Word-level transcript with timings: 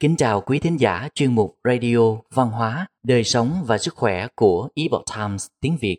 Kính 0.00 0.16
chào 0.16 0.40
quý 0.40 0.58
thính 0.58 0.80
giả 0.80 1.08
chuyên 1.14 1.34
mục 1.34 1.58
Radio, 1.64 1.98
Văn 2.34 2.50
hóa, 2.50 2.86
Đời 3.02 3.24
sống 3.24 3.64
và 3.66 3.78
Sức 3.78 3.94
khỏe 3.94 4.26
của 4.34 4.68
Epoch 4.74 5.04
Times 5.16 5.46
tiếng 5.60 5.76
Việt. 5.80 5.98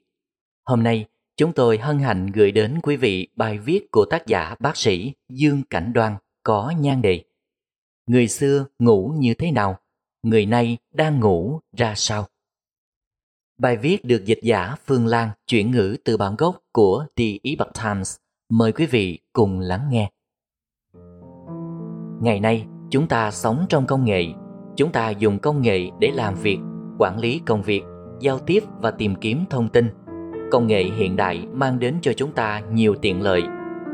Hôm 0.66 0.84
nay, 0.84 1.06
chúng 1.38 1.54
tôi 1.54 1.78
hân 1.78 2.00
hạnh 2.00 2.28
gửi 2.28 2.52
đến 2.52 2.80
quý 2.84 2.96
vị 2.98 3.28
bài 3.36 3.58
viết 3.58 3.92
của 3.92 4.06
tác 4.10 4.28
giả 4.28 4.56
bác 4.60 4.78
sĩ 4.78 5.14
Dương 5.30 5.64
Cảnh 5.70 5.94
Đoan 5.94 6.16
có 6.44 6.74
nhan 6.80 7.02
đề 7.02 7.24
Người 8.08 8.28
xưa 8.28 8.66
ngủ 8.80 9.14
như 9.18 9.34
thế 9.34 9.52
nào? 9.52 9.80
Người 10.24 10.46
nay 10.46 10.78
đang 10.94 11.20
ngủ 11.20 11.60
ra 11.78 11.94
sao? 11.96 12.28
Bài 13.58 13.78
viết 13.78 14.06
được 14.06 14.26
dịch 14.26 14.40
giả 14.44 14.76
Phương 14.86 15.08
Lan 15.08 15.30
chuyển 15.48 15.72
ngữ 15.72 15.98
từ 16.06 16.18
bản 16.18 16.36
gốc 16.38 16.60
của 16.74 17.06
The 17.16 17.26
Epoch 17.44 17.74
Times. 17.84 18.16
Mời 18.50 18.72
quý 18.72 18.86
vị 18.86 19.20
cùng 19.34 19.60
lắng 19.60 19.90
nghe. 19.90 20.12
Ngày 22.22 22.40
nay, 22.40 22.66
chúng 22.90 23.08
ta 23.08 23.32
sống 23.32 23.66
trong 23.70 23.86
công 23.86 24.06
nghệ. 24.06 24.26
Chúng 24.76 24.92
ta 24.92 25.10
dùng 25.10 25.40
công 25.40 25.62
nghệ 25.62 25.90
để 26.00 26.12
làm 26.14 26.36
việc, 26.36 26.60
quản 26.98 27.20
lý 27.20 27.42
công 27.46 27.62
việc, 27.62 27.84
giao 28.20 28.40
tiếp 28.40 28.64
và 28.82 28.92
tìm 28.92 29.16
kiếm 29.16 29.46
thông 29.50 29.70
tin. 29.70 29.90
Công 30.52 30.68
nghệ 30.68 30.84
hiện 30.84 31.16
đại 31.16 31.48
mang 31.54 31.80
đến 31.80 31.96
cho 32.02 32.14
chúng 32.14 32.32
ta 32.32 32.62
nhiều 32.72 32.96
tiện 33.02 33.22
lợi, 33.22 33.44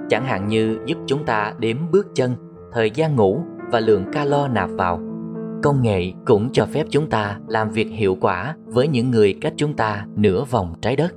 chẳng 0.10 0.26
hạn 0.26 0.48
như 0.48 0.78
giúp 0.86 0.98
chúng 1.06 1.26
ta 1.26 1.54
đếm 1.60 1.78
bước 1.92 2.08
chân, 2.16 2.36
thời 2.72 2.92
gian 2.92 3.16
ngủ 3.16 3.40
và 3.72 3.80
lượng 3.80 4.06
calo 4.14 4.48
nạp 4.48 4.70
vào. 4.70 5.00
Công 5.64 5.82
nghệ 5.82 6.12
cũng 6.26 6.50
cho 6.54 6.66
phép 6.66 6.86
chúng 6.90 7.10
ta 7.10 7.40
làm 7.48 7.70
việc 7.70 7.88
hiệu 7.92 8.18
quả 8.22 8.56
với 8.66 8.88
những 8.88 9.12
người 9.12 9.36
cách 9.42 9.54
chúng 9.58 9.74
ta 9.74 10.06
nửa 10.16 10.44
vòng 10.44 10.74
trái 10.82 10.96
đất. 10.96 11.14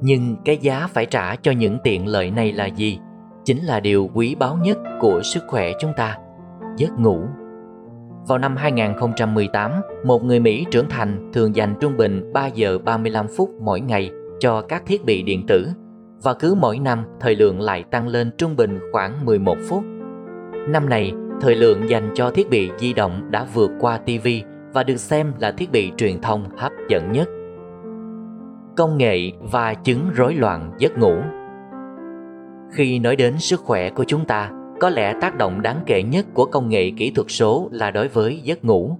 Nhưng 0.00 0.36
cái 0.44 0.58
giá 0.60 0.88
phải 0.92 1.06
trả 1.06 1.36
cho 1.36 1.52
những 1.52 1.78
tiện 1.84 2.06
lợi 2.06 2.30
này 2.30 2.52
là 2.52 2.66
gì? 2.66 2.98
Chính 3.44 3.64
là 3.64 3.80
điều 3.80 4.10
quý 4.14 4.34
báu 4.34 4.56
nhất 4.56 4.78
của 5.00 5.20
sức 5.22 5.44
khỏe 5.46 5.72
chúng 5.80 5.92
ta, 5.96 6.18
giấc 6.76 6.98
ngủ. 6.98 7.20
Vào 8.28 8.38
năm 8.38 8.56
2018, 8.56 9.72
một 10.04 10.24
người 10.24 10.40
Mỹ 10.40 10.66
trưởng 10.70 10.88
thành 10.88 11.30
thường 11.32 11.56
dành 11.56 11.74
trung 11.80 11.96
bình 11.96 12.32
3 12.32 12.46
giờ 12.46 12.78
35 12.78 13.26
phút 13.36 13.50
mỗi 13.62 13.80
ngày 13.80 14.10
cho 14.38 14.60
các 14.60 14.82
thiết 14.86 15.04
bị 15.04 15.22
điện 15.22 15.46
tử 15.46 15.66
và 16.22 16.34
cứ 16.34 16.54
mỗi 16.54 16.78
năm 16.78 17.04
thời 17.20 17.36
lượng 17.36 17.60
lại 17.60 17.84
tăng 17.90 18.08
lên 18.08 18.30
trung 18.38 18.56
bình 18.56 18.78
khoảng 18.92 19.24
11 19.24 19.56
phút. 19.68 19.84
Năm 20.68 20.88
này, 20.88 21.12
thời 21.40 21.54
lượng 21.54 21.90
dành 21.90 22.10
cho 22.14 22.30
thiết 22.30 22.50
bị 22.50 22.70
di 22.78 22.92
động 22.92 23.30
đã 23.30 23.46
vượt 23.54 23.70
qua 23.80 23.98
TV 23.98 24.28
và 24.72 24.82
được 24.82 24.96
xem 24.96 25.32
là 25.38 25.52
thiết 25.52 25.72
bị 25.72 25.92
truyền 25.96 26.20
thông 26.20 26.44
hấp 26.56 26.72
dẫn 26.88 27.12
nhất. 27.12 27.28
Công 28.76 28.98
nghệ 28.98 29.32
và 29.40 29.74
chứng 29.74 30.10
rối 30.14 30.34
loạn 30.34 30.72
giấc 30.78 30.98
ngủ 30.98 31.14
Khi 32.72 32.98
nói 32.98 33.16
đến 33.16 33.38
sức 33.38 33.60
khỏe 33.60 33.90
của 33.90 34.04
chúng 34.04 34.24
ta, 34.24 34.50
có 34.80 34.90
lẽ 34.90 35.14
tác 35.20 35.38
động 35.38 35.62
đáng 35.62 35.80
kể 35.86 36.02
nhất 36.02 36.26
của 36.34 36.46
công 36.46 36.68
nghệ 36.68 36.90
kỹ 36.96 37.10
thuật 37.10 37.26
số 37.30 37.68
là 37.72 37.90
đối 37.90 38.08
với 38.08 38.40
giấc 38.44 38.64
ngủ. 38.64 38.98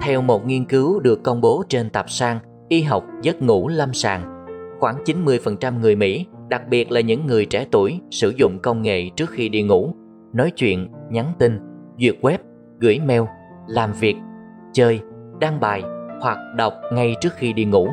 Theo 0.00 0.22
một 0.22 0.46
nghiên 0.46 0.64
cứu 0.64 1.00
được 1.00 1.22
công 1.22 1.40
bố 1.40 1.64
trên 1.68 1.90
tạp 1.90 2.10
san 2.10 2.38
Y 2.68 2.82
học 2.82 3.04
giấc 3.22 3.42
ngủ 3.42 3.68
lâm 3.68 3.92
sàng, 3.92 4.46
khoảng 4.80 4.96
90% 5.04 5.80
người 5.80 5.96
Mỹ, 5.96 6.26
đặc 6.48 6.62
biệt 6.68 6.90
là 6.90 7.00
những 7.00 7.26
người 7.26 7.46
trẻ 7.46 7.66
tuổi, 7.70 8.00
sử 8.10 8.32
dụng 8.36 8.58
công 8.58 8.82
nghệ 8.82 9.10
trước 9.16 9.30
khi 9.30 9.48
đi 9.48 9.62
ngủ, 9.62 9.94
nói 10.32 10.50
chuyện, 10.50 10.88
nhắn 11.10 11.32
tin, 11.38 11.58
duyệt 11.98 12.14
web, 12.20 12.38
gửi 12.78 13.00
mail, 13.06 13.22
làm 13.68 13.92
việc, 13.92 14.16
chơi, 14.72 15.00
đăng 15.40 15.60
bài 15.60 15.82
hoặc 16.20 16.38
đọc 16.56 16.74
ngay 16.92 17.16
trước 17.20 17.32
khi 17.36 17.52
đi 17.52 17.64
ngủ. 17.64 17.88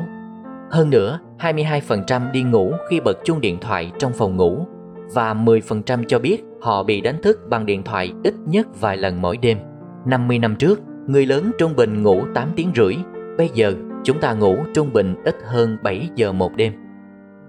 Hơn 0.70 0.90
nữa, 0.90 1.18
22% 1.38 2.32
đi 2.32 2.42
ngủ 2.42 2.72
khi 2.90 3.00
bật 3.00 3.18
chuông 3.24 3.40
điện 3.40 3.58
thoại 3.60 3.92
trong 3.98 4.12
phòng 4.12 4.36
ngủ 4.36 4.66
và 5.14 5.34
10% 5.34 6.04
cho 6.08 6.18
biết 6.18 6.44
họ 6.60 6.82
bị 6.82 7.00
đánh 7.00 7.22
thức 7.22 7.38
bằng 7.48 7.66
điện 7.66 7.82
thoại 7.82 8.12
ít 8.24 8.34
nhất 8.46 8.80
vài 8.80 8.96
lần 8.96 9.22
mỗi 9.22 9.36
đêm. 9.36 9.58
50 10.06 10.38
năm 10.38 10.56
trước, 10.56 10.80
người 11.06 11.26
lớn 11.26 11.50
trung 11.58 11.76
bình 11.76 12.02
ngủ 12.02 12.24
8 12.34 12.48
tiếng 12.56 12.72
rưỡi, 12.76 12.96
bây 13.38 13.50
giờ 13.54 13.74
chúng 14.04 14.20
ta 14.20 14.32
ngủ 14.32 14.56
trung 14.74 14.92
bình 14.92 15.14
ít 15.24 15.36
hơn 15.44 15.76
7 15.82 16.08
giờ 16.14 16.32
một 16.32 16.56
đêm. 16.56 16.72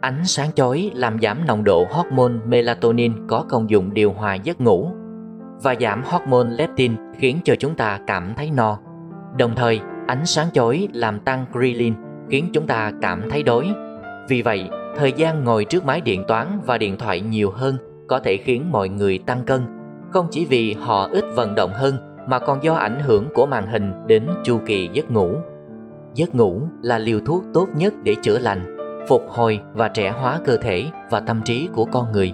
Ánh 0.01 0.25
sáng 0.25 0.51
chói 0.51 0.91
làm 0.93 1.19
giảm 1.21 1.45
nồng 1.45 1.63
độ 1.63 1.87
hormone 1.91 2.33
melatonin 2.45 3.27
có 3.27 3.45
công 3.49 3.69
dụng 3.69 3.93
điều 3.93 4.11
hòa 4.11 4.35
giấc 4.35 4.61
ngủ 4.61 4.91
và 5.63 5.75
giảm 5.79 6.03
hormone 6.05 6.49
leptin 6.49 6.95
khiến 7.17 7.37
cho 7.43 7.55
chúng 7.59 7.75
ta 7.75 7.99
cảm 8.07 8.33
thấy 8.37 8.51
no. 8.51 8.79
Đồng 9.37 9.55
thời, 9.55 9.81
ánh 10.07 10.25
sáng 10.25 10.47
chói 10.53 10.87
làm 10.93 11.19
tăng 11.19 11.45
ghrelin 11.53 11.93
khiến 12.29 12.49
chúng 12.53 12.67
ta 12.67 12.91
cảm 13.01 13.29
thấy 13.29 13.43
đói. 13.43 13.73
Vì 14.29 14.41
vậy, 14.41 14.69
thời 14.95 15.13
gian 15.13 15.43
ngồi 15.43 15.65
trước 15.65 15.85
máy 15.85 16.01
điện 16.01 16.23
toán 16.27 16.59
và 16.65 16.77
điện 16.77 16.97
thoại 16.97 17.21
nhiều 17.21 17.51
hơn 17.51 17.77
có 18.07 18.19
thể 18.19 18.37
khiến 18.37 18.71
mọi 18.71 18.89
người 18.89 19.17
tăng 19.17 19.45
cân, 19.45 19.61
không 20.11 20.27
chỉ 20.31 20.45
vì 20.45 20.73
họ 20.73 21.07
ít 21.11 21.25
vận 21.35 21.55
động 21.55 21.71
hơn 21.73 21.95
mà 22.27 22.39
còn 22.39 22.63
do 22.63 22.73
ảnh 22.73 22.99
hưởng 22.99 23.27
của 23.33 23.45
màn 23.45 23.67
hình 23.67 23.93
đến 24.07 24.27
chu 24.43 24.59
kỳ 24.65 24.89
giấc 24.93 25.11
ngủ. 25.11 25.35
Giấc 26.13 26.35
ngủ 26.35 26.61
là 26.81 26.97
liều 26.97 27.19
thuốc 27.25 27.43
tốt 27.53 27.67
nhất 27.75 27.93
để 28.03 28.15
chữa 28.21 28.39
lành, 28.39 28.77
phục 29.07 29.21
hồi 29.29 29.59
và 29.73 29.87
trẻ 29.87 30.09
hóa 30.09 30.39
cơ 30.45 30.57
thể 30.57 30.85
và 31.09 31.19
tâm 31.19 31.41
trí 31.45 31.69
của 31.73 31.85
con 31.85 32.11
người. 32.11 32.33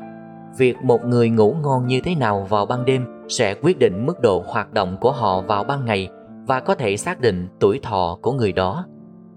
Việc 0.57 0.75
một 0.83 1.05
người 1.05 1.29
ngủ 1.29 1.55
ngon 1.63 1.87
như 1.87 2.01
thế 2.01 2.15
nào 2.15 2.47
vào 2.49 2.65
ban 2.65 2.85
đêm 2.85 3.05
sẽ 3.29 3.55
quyết 3.61 3.79
định 3.79 4.05
mức 4.05 4.19
độ 4.21 4.43
hoạt 4.47 4.73
động 4.73 4.97
của 5.01 5.11
họ 5.11 5.41
vào 5.41 5.63
ban 5.63 5.85
ngày 5.85 6.09
và 6.47 6.59
có 6.59 6.75
thể 6.75 6.97
xác 6.97 7.19
định 7.19 7.47
tuổi 7.59 7.79
thọ 7.83 8.17
của 8.21 8.31
người 8.31 8.51
đó. 8.51 8.85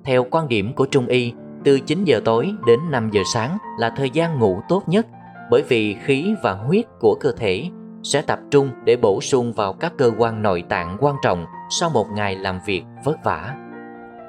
Theo 0.04 0.26
quan 0.30 0.48
điểm 0.48 0.74
của 0.74 0.86
Trung 0.86 1.06
y, 1.06 1.32
từ 1.64 1.80
9 1.80 2.04
giờ 2.04 2.20
tối 2.24 2.54
đến 2.66 2.80
5 2.90 3.10
giờ 3.12 3.20
sáng 3.32 3.58
là 3.78 3.90
thời 3.96 4.10
gian 4.10 4.38
ngủ 4.38 4.60
tốt 4.68 4.82
nhất 4.86 5.06
bởi 5.50 5.62
vì 5.68 5.94
khí 5.94 6.34
và 6.42 6.52
huyết 6.52 6.84
của 7.00 7.14
cơ 7.20 7.32
thể 7.32 7.70
sẽ 8.02 8.22
tập 8.22 8.38
trung 8.50 8.70
để 8.84 8.96
bổ 8.96 9.20
sung 9.20 9.52
vào 9.52 9.72
các 9.72 9.92
cơ 9.98 10.10
quan 10.18 10.42
nội 10.42 10.64
tạng 10.68 10.96
quan 11.00 11.16
trọng 11.22 11.46
sau 11.80 11.90
một 11.90 12.06
ngày 12.14 12.36
làm 12.36 12.58
việc 12.66 12.82
vất 13.04 13.24
vả. 13.24 13.56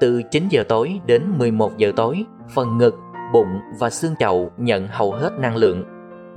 Từ 0.00 0.22
9 0.30 0.48
giờ 0.48 0.64
tối 0.68 1.00
đến 1.06 1.22
11 1.38 1.76
giờ 1.76 1.92
tối, 1.96 2.24
phần 2.54 2.78
ngực, 2.78 2.94
bụng 3.32 3.60
và 3.78 3.90
xương 3.90 4.16
chậu 4.18 4.50
nhận 4.56 4.88
hầu 4.88 5.12
hết 5.12 5.30
năng 5.38 5.56
lượng 5.56 5.84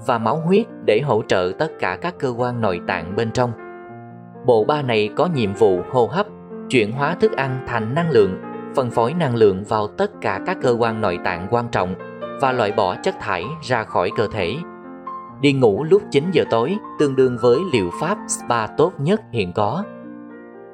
và 0.06 0.18
máu 0.18 0.42
huyết 0.46 0.66
để 0.86 1.02
hỗ 1.02 1.22
trợ 1.28 1.52
tất 1.60 1.72
cả 1.80 1.98
các 2.02 2.16
cơ 2.20 2.30
quan 2.38 2.62
nội 2.62 2.82
tạng 2.88 3.16
bên 3.16 3.32
trong. 3.32 3.52
Bộ 4.46 4.64
ba 4.64 4.82
này 4.82 5.10
có 5.16 5.30
nhiệm 5.36 5.54
vụ 5.54 5.82
hô 5.92 6.08
hấp, 6.08 6.26
chuyển 6.70 6.92
hóa 6.92 7.16
thức 7.16 7.32
ăn 7.32 7.66
thành 7.68 7.96
năng 7.96 8.12
lượng, 8.12 8.42
phân 8.76 8.92
phối 8.92 9.14
năng 9.14 9.36
lượng 9.36 9.64
vào 9.64 9.88
tất 9.88 10.12
cả 10.22 10.40
các 10.46 10.58
cơ 10.62 10.76
quan 10.80 11.02
nội 11.02 11.20
tạng 11.24 11.48
quan 11.50 11.68
trọng 11.72 11.96
và 12.42 12.52
loại 12.52 12.72
bỏ 12.72 12.96
chất 12.96 13.16
thải 13.20 13.46
ra 13.62 13.84
khỏi 13.84 14.10
cơ 14.18 14.28
thể. 14.28 14.56
Đi 15.42 15.54
ngủ 15.54 15.86
lúc 15.90 16.02
9 16.12 16.24
giờ 16.32 16.44
tối 16.50 16.78
tương 17.00 17.16
đương 17.16 17.38
với 17.42 17.60
liệu 17.74 17.90
pháp 18.02 18.18
spa 18.28 18.68
tốt 18.68 18.94
nhất 18.98 19.22
hiện 19.32 19.54
có. 19.54 19.84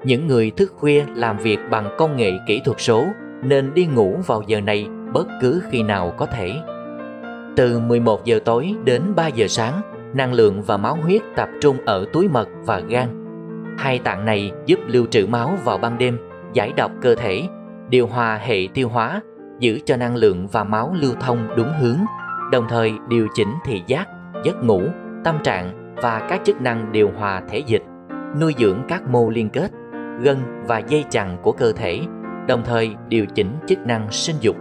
Những 0.03 0.27
người 0.27 0.51
thức 0.51 0.73
khuya 0.77 1.05
làm 1.15 1.37
việc 1.37 1.59
bằng 1.69 1.95
công 1.97 2.17
nghệ 2.17 2.31
kỹ 2.47 2.61
thuật 2.65 2.81
số 2.81 3.05
nên 3.43 3.73
đi 3.73 3.85
ngủ 3.85 4.17
vào 4.27 4.41
giờ 4.47 4.61
này 4.61 4.87
bất 5.13 5.27
cứ 5.41 5.61
khi 5.69 5.83
nào 5.83 6.13
có 6.17 6.25
thể. 6.25 6.53
Từ 7.55 7.79
11 7.79 8.25
giờ 8.25 8.39
tối 8.45 8.75
đến 8.83 9.01
3 9.15 9.27
giờ 9.27 9.47
sáng, 9.47 9.81
năng 10.13 10.33
lượng 10.33 10.61
và 10.61 10.77
máu 10.77 10.95
huyết 10.95 11.21
tập 11.35 11.49
trung 11.61 11.77
ở 11.85 12.05
túi 12.13 12.27
mật 12.27 12.47
và 12.65 12.79
gan. 12.79 13.07
Hai 13.77 13.99
tạng 13.99 14.25
này 14.25 14.51
giúp 14.65 14.79
lưu 14.87 15.05
trữ 15.05 15.27
máu 15.27 15.57
vào 15.63 15.77
ban 15.77 15.97
đêm, 15.97 16.17
giải 16.53 16.73
độc 16.77 16.91
cơ 17.01 17.15
thể, 17.15 17.47
điều 17.91 18.07
hòa 18.07 18.39
hệ 18.43 18.67
tiêu 18.73 18.89
hóa, 18.89 19.21
giữ 19.59 19.79
cho 19.85 19.97
năng 19.97 20.15
lượng 20.15 20.47
và 20.47 20.63
máu 20.63 20.93
lưu 21.01 21.13
thông 21.19 21.47
đúng 21.57 21.73
hướng, 21.81 21.97
đồng 22.51 22.65
thời 22.69 22.93
điều 23.07 23.27
chỉnh 23.33 23.53
thị 23.65 23.83
giác, 23.87 24.07
giấc 24.43 24.63
ngủ, 24.63 24.81
tâm 25.23 25.37
trạng 25.43 25.93
và 25.95 26.27
các 26.29 26.41
chức 26.43 26.61
năng 26.61 26.91
điều 26.91 27.11
hòa 27.17 27.41
thể 27.49 27.63
dịch, 27.67 27.83
nuôi 28.39 28.55
dưỡng 28.57 28.81
các 28.87 29.09
mô 29.09 29.29
liên 29.29 29.49
kết, 29.49 29.71
gân 30.21 30.37
và 30.67 30.79
dây 30.79 31.05
chằng 31.09 31.37
của 31.41 31.51
cơ 31.51 31.71
thể, 31.71 31.99
đồng 32.47 32.61
thời 32.65 32.95
điều 33.07 33.25
chỉnh 33.25 33.51
chức 33.67 33.79
năng 33.79 34.11
sinh 34.11 34.35
dục. 34.39 34.55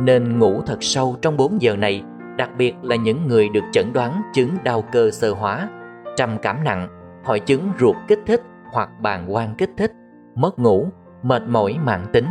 Nên 0.00 0.38
ngủ 0.38 0.62
thật 0.66 0.78
sâu 0.80 1.16
trong 1.22 1.36
4 1.36 1.62
giờ 1.62 1.76
này, 1.76 2.02
đặc 2.36 2.50
biệt 2.58 2.74
là 2.82 2.96
những 2.96 3.26
người 3.26 3.48
được 3.48 3.64
chẩn 3.72 3.92
đoán 3.92 4.22
chứng 4.34 4.50
đau 4.64 4.82
cơ 4.82 5.10
sơ 5.10 5.32
hóa, 5.32 5.68
trầm 6.16 6.38
cảm 6.42 6.64
nặng, 6.64 6.88
hội 7.24 7.40
chứng 7.40 7.70
ruột 7.80 7.96
kích 8.08 8.20
thích 8.26 8.42
hoặc 8.72 8.88
bàng 9.00 9.26
quang 9.32 9.54
kích 9.58 9.70
thích, 9.76 9.92
mất 10.34 10.58
ngủ, 10.58 10.88
mệt 11.24 11.42
mỏi 11.48 11.76
mãn 11.84 12.00
tính, 12.12 12.26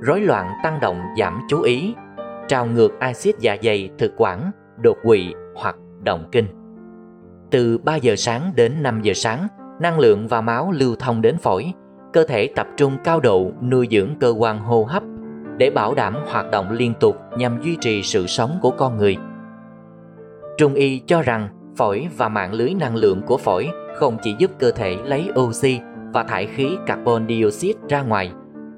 rối 0.00 0.20
loạn 0.20 0.52
tăng 0.62 0.80
động 0.80 1.00
giảm 1.18 1.40
chú 1.48 1.62
ý, 1.62 1.94
trào 2.48 2.66
ngược 2.66 3.00
axit 3.00 3.38
dạ 3.38 3.56
dày 3.62 3.90
thực 3.98 4.12
quản, 4.16 4.50
đột 4.82 4.96
quỵ 5.02 5.32
hoặc 5.54 5.76
động 6.04 6.28
kinh. 6.32 6.46
Từ 7.50 7.78
3 7.78 7.96
giờ 7.96 8.16
sáng 8.16 8.52
đến 8.56 8.82
5 8.82 9.00
giờ 9.02 9.12
sáng, 9.14 9.46
năng 9.80 9.98
lượng 9.98 10.28
và 10.28 10.40
máu 10.40 10.72
lưu 10.72 10.96
thông 10.98 11.22
đến 11.22 11.38
phổi, 11.38 11.72
cơ 12.12 12.24
thể 12.24 12.48
tập 12.56 12.66
trung 12.76 12.96
cao 13.04 13.20
độ 13.20 13.50
nuôi 13.62 13.88
dưỡng 13.90 14.14
cơ 14.20 14.34
quan 14.38 14.58
hô 14.58 14.84
hấp 14.84 15.02
để 15.56 15.70
bảo 15.70 15.94
đảm 15.94 16.16
hoạt 16.26 16.50
động 16.50 16.70
liên 16.70 16.94
tục 17.00 17.16
nhằm 17.38 17.62
duy 17.62 17.76
trì 17.80 18.02
sự 18.02 18.26
sống 18.26 18.58
của 18.62 18.70
con 18.70 18.96
người. 18.96 19.16
Trung 20.58 20.74
y 20.74 20.98
cho 20.98 21.22
rằng 21.22 21.48
phổi 21.76 22.08
và 22.16 22.28
mạng 22.28 22.52
lưới 22.52 22.74
năng 22.74 22.96
lượng 22.96 23.22
của 23.26 23.36
phổi 23.36 23.68
không 23.96 24.16
chỉ 24.22 24.34
giúp 24.38 24.50
cơ 24.58 24.70
thể 24.70 24.96
lấy 25.04 25.30
oxy 25.40 25.80
và 26.12 26.22
thải 26.22 26.46
khí 26.46 26.76
carbon 26.86 27.28
dioxide 27.28 27.80
ra 27.88 28.02
ngoài, 28.02 28.32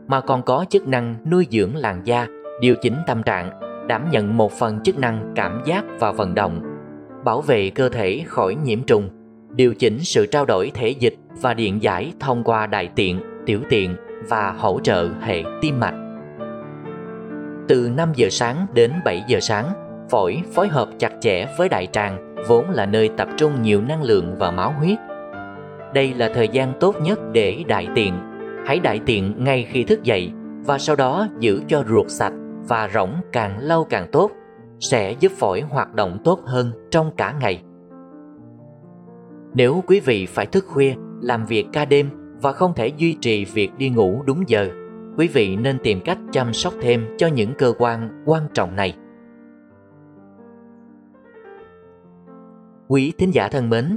mà 0.06 0.20
còn 0.20 0.42
có 0.42 0.64
chức 0.68 0.88
năng 0.88 1.14
nuôi 1.30 1.46
dưỡng 1.50 1.76
làn 1.76 2.00
da, 2.04 2.26
điều 2.60 2.74
chỉnh 2.82 2.96
tâm 3.06 3.22
trạng, 3.22 3.50
đảm 3.88 4.10
nhận 4.10 4.36
một 4.36 4.52
phần 4.52 4.80
chức 4.82 4.98
năng 4.98 5.32
cảm 5.36 5.62
giác 5.66 5.84
và 5.98 6.12
vận 6.12 6.34
động, 6.34 6.60
bảo 7.24 7.40
vệ 7.40 7.70
cơ 7.70 7.88
thể 7.88 8.24
khỏi 8.26 8.56
nhiễm 8.64 8.82
trùng, 8.82 9.10
điều 9.50 9.74
chỉnh 9.74 9.98
sự 10.00 10.26
trao 10.26 10.44
đổi 10.44 10.70
thể 10.74 10.88
dịch 10.88 11.14
và 11.40 11.54
điện 11.54 11.82
giải 11.82 12.12
thông 12.20 12.44
qua 12.44 12.66
đại 12.66 12.88
tiện, 12.94 13.20
tiểu 13.46 13.60
tiện 13.68 13.96
và 14.28 14.54
hỗ 14.58 14.80
trợ 14.80 15.08
hệ 15.20 15.42
tim 15.60 15.80
mạch. 15.80 15.94
Từ 17.68 17.90
5 17.96 18.12
giờ 18.14 18.28
sáng 18.30 18.66
đến 18.74 18.92
7 19.04 19.24
giờ 19.28 19.40
sáng, 19.40 19.72
phổi 20.10 20.42
phối 20.52 20.68
hợp 20.68 20.88
chặt 20.98 21.12
chẽ 21.20 21.46
với 21.58 21.68
đại 21.68 21.86
tràng 21.92 22.34
vốn 22.48 22.70
là 22.70 22.86
nơi 22.86 23.10
tập 23.16 23.28
trung 23.36 23.62
nhiều 23.62 23.82
năng 23.82 24.02
lượng 24.02 24.36
và 24.38 24.50
máu 24.50 24.74
huyết. 24.78 24.98
Đây 25.94 26.14
là 26.14 26.30
thời 26.34 26.48
gian 26.48 26.72
tốt 26.80 26.94
nhất 27.02 27.20
để 27.32 27.64
đại 27.68 27.88
tiện. 27.94 28.14
Hãy 28.66 28.78
đại 28.78 29.00
tiện 29.06 29.44
ngay 29.44 29.66
khi 29.70 29.84
thức 29.84 30.02
dậy 30.02 30.32
và 30.66 30.78
sau 30.78 30.96
đó 30.96 31.28
giữ 31.38 31.62
cho 31.68 31.84
ruột 31.88 32.06
sạch 32.08 32.32
và 32.68 32.88
rỗng 32.94 33.14
càng 33.32 33.58
lâu 33.58 33.84
càng 33.90 34.08
tốt 34.12 34.30
sẽ 34.80 35.12
giúp 35.20 35.32
phổi 35.32 35.60
hoạt 35.60 35.94
động 35.94 36.18
tốt 36.24 36.40
hơn 36.44 36.72
trong 36.90 37.10
cả 37.16 37.34
ngày. 37.40 37.62
Nếu 39.54 39.82
quý 39.86 40.00
vị 40.00 40.26
phải 40.26 40.46
thức 40.46 40.64
khuya, 40.66 40.94
làm 41.20 41.44
việc 41.44 41.66
ca 41.72 41.84
đêm 41.84 42.10
và 42.42 42.52
không 42.52 42.74
thể 42.74 42.88
duy 42.88 43.16
trì 43.20 43.44
việc 43.44 43.70
đi 43.78 43.88
ngủ 43.88 44.22
đúng 44.26 44.44
giờ, 44.46 44.68
quý 45.16 45.28
vị 45.28 45.56
nên 45.56 45.78
tìm 45.82 46.00
cách 46.04 46.18
chăm 46.32 46.52
sóc 46.52 46.74
thêm 46.80 47.06
cho 47.18 47.26
những 47.26 47.54
cơ 47.58 47.72
quan 47.78 48.22
quan 48.26 48.42
trọng 48.54 48.76
này. 48.76 48.96
Quý 52.88 53.12
thính 53.18 53.34
giả 53.34 53.48
thân 53.48 53.70
mến, 53.70 53.96